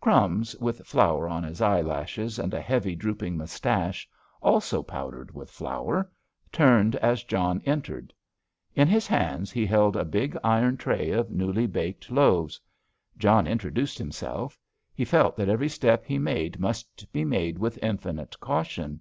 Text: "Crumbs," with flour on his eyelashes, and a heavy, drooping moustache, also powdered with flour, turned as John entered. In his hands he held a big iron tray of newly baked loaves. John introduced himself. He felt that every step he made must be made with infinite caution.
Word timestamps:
"Crumbs," 0.00 0.54
with 0.60 0.86
flour 0.86 1.26
on 1.26 1.42
his 1.42 1.60
eyelashes, 1.60 2.38
and 2.38 2.54
a 2.54 2.60
heavy, 2.60 2.94
drooping 2.94 3.36
moustache, 3.36 4.08
also 4.40 4.80
powdered 4.80 5.34
with 5.34 5.50
flour, 5.50 6.08
turned 6.52 6.94
as 6.94 7.24
John 7.24 7.60
entered. 7.66 8.14
In 8.76 8.86
his 8.86 9.08
hands 9.08 9.50
he 9.50 9.66
held 9.66 9.96
a 9.96 10.04
big 10.04 10.38
iron 10.44 10.76
tray 10.76 11.10
of 11.10 11.32
newly 11.32 11.66
baked 11.66 12.12
loaves. 12.12 12.60
John 13.18 13.48
introduced 13.48 13.98
himself. 13.98 14.56
He 14.94 15.04
felt 15.04 15.34
that 15.36 15.48
every 15.48 15.68
step 15.68 16.04
he 16.06 16.16
made 16.16 16.60
must 16.60 17.12
be 17.12 17.24
made 17.24 17.58
with 17.58 17.76
infinite 17.82 18.38
caution. 18.38 19.00